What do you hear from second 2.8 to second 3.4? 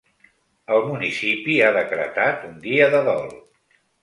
de dol.